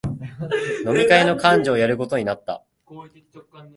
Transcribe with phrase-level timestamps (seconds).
[0.83, 2.63] 飲み会の幹事をやることになった